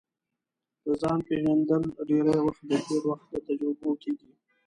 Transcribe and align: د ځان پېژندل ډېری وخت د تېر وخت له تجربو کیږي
د 0.83 0.85
ځان 1.01 1.19
پېژندل 1.27 1.83
ډېری 2.07 2.35
وخت 2.45 2.61
د 2.69 2.71
تېر 2.85 3.03
وخت 3.11 3.25
له 3.31 3.39
تجربو 3.47 3.89
کیږي 4.01 4.31